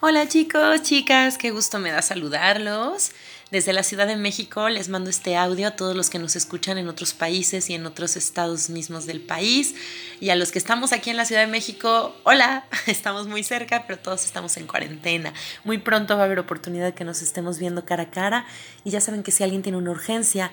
Hola 0.00 0.28
chicos, 0.28 0.82
chicas, 0.82 1.38
qué 1.38 1.52
gusto 1.52 1.78
me 1.78 1.90
da 1.90 2.02
saludarlos. 2.02 3.12
Desde 3.50 3.72
la 3.72 3.82
Ciudad 3.82 4.06
de 4.06 4.16
México 4.16 4.68
les 4.68 4.90
mando 4.90 5.08
este 5.08 5.38
audio 5.38 5.68
a 5.68 5.70
todos 5.70 5.96
los 5.96 6.10
que 6.10 6.18
nos 6.18 6.36
escuchan 6.36 6.76
en 6.76 6.88
otros 6.88 7.14
países 7.14 7.70
y 7.70 7.74
en 7.74 7.86
otros 7.86 8.14
estados 8.14 8.68
mismos 8.68 9.06
del 9.06 9.22
país. 9.22 9.74
Y 10.20 10.28
a 10.28 10.36
los 10.36 10.52
que 10.52 10.58
estamos 10.58 10.92
aquí 10.92 11.08
en 11.08 11.16
la 11.16 11.24
Ciudad 11.24 11.40
de 11.40 11.46
México, 11.46 12.14
hola, 12.24 12.66
estamos 12.86 13.26
muy 13.26 13.42
cerca, 13.42 13.86
pero 13.86 13.98
todos 13.98 14.26
estamos 14.26 14.58
en 14.58 14.66
cuarentena. 14.66 15.32
Muy 15.64 15.78
pronto 15.78 16.14
va 16.14 16.24
a 16.24 16.26
haber 16.26 16.40
oportunidad 16.40 16.92
que 16.92 17.04
nos 17.04 17.22
estemos 17.22 17.58
viendo 17.58 17.86
cara 17.86 18.02
a 18.02 18.10
cara. 18.10 18.44
Y 18.84 18.90
ya 18.90 19.00
saben 19.00 19.22
que 19.22 19.32
si 19.32 19.44
alguien 19.44 19.62
tiene 19.62 19.78
una 19.78 19.92
urgencia 19.92 20.50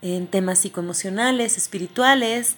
en 0.00 0.26
temas 0.26 0.60
psicoemocionales, 0.60 1.58
espirituales, 1.58 2.56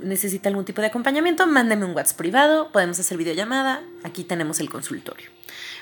necesita 0.00 0.48
algún 0.48 0.64
tipo 0.64 0.80
de 0.80 0.88
acompañamiento, 0.88 1.46
mándeme 1.46 1.84
un 1.84 1.94
WhatsApp 1.94 2.16
privado, 2.16 2.72
podemos 2.72 2.98
hacer 2.98 3.18
videollamada, 3.18 3.82
aquí 4.04 4.24
tenemos 4.24 4.60
el 4.60 4.70
consultorio. 4.70 5.28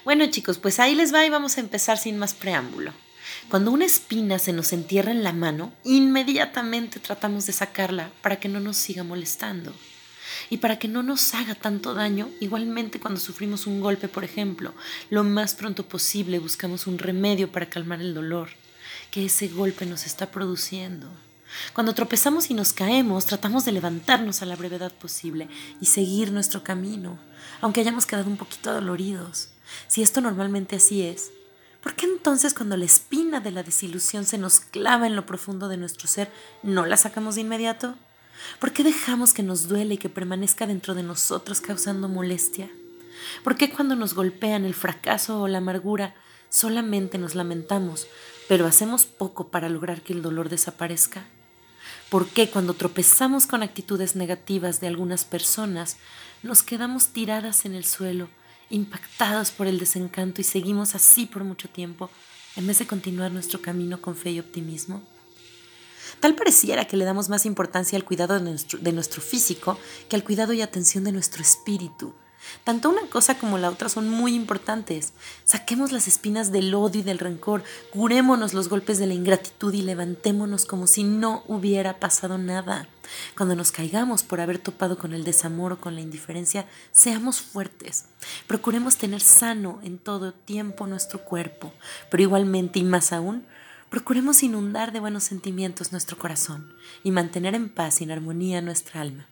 Bueno 0.05 0.27
chicos, 0.27 0.59
pues 0.59 0.81
ahí 0.81 0.95
les 0.95 1.15
va 1.15 1.25
y 1.25 1.31
vamos 1.31 1.57
a 1.57 1.61
empezar 1.61 1.99
sin 1.99 2.19
más 2.19 2.35
preámbulo. 2.35 2.93
Cuando 3.49 3.71
una 3.71 3.85
espina 3.85 4.39
se 4.39 4.53
nos 4.53 4.73
entierra 4.73 5.11
en 5.11 5.25
la 5.25 5.33
mano, 5.33 5.73
inmediatamente 5.85 7.01
tratamos 7.01 7.47
de 7.47 7.53
sacarla 7.53 8.11
para 8.23 8.37
que 8.37 8.49
no 8.49 8.61
nos 8.61 8.77
siga 8.77 9.05
molestando. 9.05 9.73
Y 10.49 10.59
para 10.59 10.79
que 10.79 10.89
no 10.89 11.03
nos 11.03 11.35
haga 11.35 11.55
tanto 11.55 11.95
daño, 11.95 12.29
igualmente 12.41 13.01
cuando 13.01 13.21
sufrimos 13.21 13.67
un 13.67 13.81
golpe, 13.81 14.09
por 14.09 14.25
ejemplo, 14.25 14.75
lo 15.11 15.25
más 15.25 15.55
pronto 15.55 15.87
posible 15.87 16.39
buscamos 16.39 16.87
un 16.87 16.99
remedio 16.99 17.51
para 17.51 17.69
calmar 17.69 18.01
el 18.01 18.15
dolor 18.15 18.51
que 19.11 19.27
ese 19.27 19.49
golpe 19.49 19.87
nos 19.87 20.07
está 20.07 20.31
produciendo. 20.31 21.09
Cuando 21.73 21.95
tropezamos 21.95 22.51
y 22.51 22.55
nos 22.55 22.73
caemos, 22.73 23.27
tratamos 23.27 23.65
de 23.65 23.73
levantarnos 23.73 24.43
a 24.43 24.47
la 24.47 24.57
brevedad 24.57 24.93
posible 24.93 25.49
y 25.81 25.87
seguir 25.87 26.33
nuestro 26.33 26.63
camino, 26.63 27.19
aunque 27.61 27.81
hayamos 27.81 28.07
quedado 28.07 28.29
un 28.29 28.37
poquito 28.37 28.73
doloridos. 28.73 29.49
Si 29.89 30.03
esto 30.03 30.21
normalmente 30.21 30.77
así 30.77 31.03
es, 31.03 31.31
¿por 31.83 31.95
qué 31.95 32.07
entonces 32.07 32.55
cuando 32.55 32.77
la 32.77 32.85
espina 32.85 33.41
de 33.41 33.51
la 33.51 33.63
desilusión 33.63 34.25
se 34.25 34.39
nos 34.39 34.61
clava 34.61 35.07
en 35.07 35.17
lo 35.17 35.27
profundo 35.27 35.69
de 35.69 35.77
nuestro 35.77 36.09
ser, 36.09 36.31
no 36.63 36.87
la 36.87 36.97
sacamos 36.97 37.35
de 37.35 37.43
inmediato? 37.43 37.95
¿Por 38.59 38.73
qué 38.73 38.83
dejamos 38.83 39.33
que 39.33 39.43
nos 39.43 39.69
duele 39.69 39.95
y 39.95 39.99
que 39.99 40.09
permanezca 40.09 40.67
dentro 40.67 40.95
de 40.95 41.03
nosotros 41.03 41.61
causando 41.61 42.09
molestia? 42.09 42.71
¿Por 43.45 43.57
qué 43.57 43.71
cuando 43.71 43.97
nos 43.97 44.15
golpean 44.15 44.65
el 44.65 44.75
fracaso 44.75 45.41
o 45.43 45.49
la 45.49 45.59
amargura 45.59 46.15
solamente 46.49 47.19
nos 47.19 47.35
lamentamos, 47.35 48.07
pero 48.49 48.67
hacemos 48.67 49.05
poco 49.07 49.49
para 49.49 49.69
lograr 49.69 50.03
que 50.03 50.13
el 50.13 50.23
dolor 50.23 50.49
desaparezca? 50.49 51.27
¿Por 52.11 52.27
qué 52.29 52.51
cuando 52.51 52.75
tropezamos 52.75 53.47
con 53.47 53.63
actitudes 53.63 54.17
negativas 54.17 54.81
de 54.81 54.89
algunas 54.89 55.25
personas 55.25 55.97
nos 56.43 56.65
quedamos 56.65 57.09
tiradas 57.09 57.65
en 57.65 57.75
el 57.75 57.85
suelo 57.85 58.29
impactados 58.69 59.53
por 59.53 59.69
el 59.69 59.79
desencanto 59.79 60.41
y 60.41 60.45
seguimos 60.45 60.97
así 60.97 61.27
por 61.27 61.45
mucho 61.45 61.69
tiempo, 61.69 62.11
en 62.57 62.67
vez 62.67 62.81
de 62.81 62.87
continuar 62.89 63.31
nuestro 63.31 63.63
camino 63.63 64.01
con 64.01 64.17
fe 64.17 64.33
y 64.33 64.41
optimismo? 64.41 65.03
Tal 66.19 66.35
pareciera 66.35 66.85
que 66.85 66.97
le 66.97 67.05
damos 67.05 67.29
más 67.29 67.47
importancia 67.47 67.97
al 67.97 68.05
cuidado 68.05 68.35
de 68.35 68.41
nuestro, 68.41 68.81
de 68.81 68.93
nuestro 68.93 69.23
físico 69.23 69.79
que 70.09 70.17
al 70.17 70.25
cuidado 70.25 70.53
y 70.53 70.63
atención 70.63 71.05
de 71.05 71.13
nuestro 71.13 71.43
espíritu, 71.43 72.13
tanto 72.65 72.89
una 72.89 73.07
cosa 73.09 73.39
como 73.39 73.59
la 73.59 73.71
otra 73.71 73.89
son 73.89 74.09
muy 74.09 74.35
importantes. 74.35 75.13
Saquemos 75.45 75.93
las 75.93 76.09
espinas 76.09 76.53
del 76.53 76.75
odio 76.75 77.01
y 77.01 77.05
del 77.05 77.19
rencor, 77.19 77.63
curémonos 77.93 78.55
los 78.55 78.69
golpes 78.69 78.99
de 78.99 79.07
la 79.07 79.15
ingratitud 79.15 79.73
y 79.75 79.83
levantémonos 79.83 80.67
como 80.67 80.87
si 80.87 81.05
no 81.05 81.45
hubiera 81.47 81.99
pasado 81.99 82.39
nada. 82.39 82.89
Cuando 83.37 83.57
nos 83.57 83.73
caigamos 83.73 84.23
por 84.23 84.41
haber 84.41 84.59
topado 84.59 84.99
con 84.99 85.13
el 85.13 85.25
desamor 85.25 85.73
o 85.73 85.81
con 85.81 85.95
la 85.95 86.01
indiferencia, 86.01 86.67
seamos 86.93 87.41
fuertes. 87.41 88.07
Procuremos 88.47 88.97
tener 88.97 89.21
sano 89.21 89.81
en 89.83 89.99
todo 89.99 90.33
tiempo 90.33 90.87
nuestro 90.87 91.25
cuerpo, 91.25 91.73
pero 92.11 92.23
igualmente 92.23 92.79
y 92.79 92.85
más 92.85 93.13
aún, 93.13 93.47
procuremos 93.89 94.43
inundar 94.43 94.93
de 94.93 95.01
buenos 95.01 95.25
sentimientos 95.25 95.93
nuestro 95.93 96.17
corazón 96.17 96.73
y 97.03 97.11
mantener 97.11 97.55
en 97.55 97.69
paz 97.69 98.01
y 98.01 98.05
en 98.05 98.13
armonía 98.13 98.63
nuestra 98.63 99.01
alma. 99.01 99.27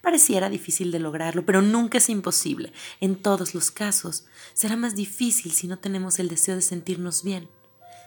Pareciera 0.00 0.48
difícil 0.50 0.90
de 0.92 0.98
lograrlo, 0.98 1.44
pero 1.44 1.62
nunca 1.62 1.98
es 1.98 2.08
imposible. 2.08 2.72
En 3.00 3.16
todos 3.16 3.54
los 3.54 3.70
casos, 3.70 4.24
será 4.54 4.76
más 4.76 4.94
difícil 4.94 5.52
si 5.52 5.66
no 5.66 5.78
tenemos 5.78 6.18
el 6.18 6.28
deseo 6.28 6.56
de 6.56 6.62
sentirnos 6.62 7.22
bien. 7.22 7.48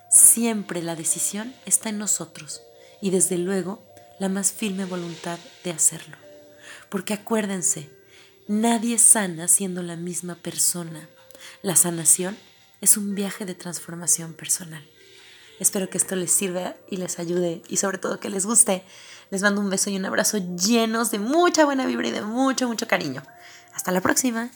Siempre 0.09 0.81
la 0.81 0.95
decisión 0.95 1.53
está 1.65 1.89
en 1.89 1.97
nosotros 1.97 2.61
y 3.01 3.11
desde 3.11 3.37
luego 3.37 3.83
la 4.19 4.29
más 4.29 4.51
firme 4.51 4.85
voluntad 4.85 5.39
de 5.63 5.71
hacerlo. 5.71 6.17
Porque 6.89 7.13
acuérdense, 7.13 7.89
nadie 8.47 8.97
sana 8.97 9.47
siendo 9.47 9.81
la 9.81 9.95
misma 9.95 10.35
persona. 10.35 11.09
La 11.61 11.75
sanación 11.75 12.37
es 12.81 12.97
un 12.97 13.15
viaje 13.15 13.45
de 13.45 13.55
transformación 13.55 14.33
personal. 14.33 14.85
Espero 15.61 15.91
que 15.91 15.99
esto 15.99 16.15
les 16.15 16.31
sirva 16.31 16.73
y 16.89 16.97
les 16.97 17.19
ayude 17.19 17.61
y 17.69 17.77
sobre 17.77 17.99
todo 17.99 18.19
que 18.19 18.31
les 18.31 18.47
guste. 18.47 18.83
Les 19.29 19.43
mando 19.43 19.61
un 19.61 19.69
beso 19.69 19.91
y 19.91 19.95
un 19.95 20.05
abrazo 20.05 20.39
llenos 20.39 21.11
de 21.11 21.19
mucha 21.19 21.65
buena 21.65 21.85
vibra 21.85 22.07
y 22.07 22.11
de 22.11 22.23
mucho, 22.23 22.67
mucho 22.67 22.87
cariño. 22.87 23.21
Hasta 23.71 23.91
la 23.91 24.01
próxima. 24.01 24.49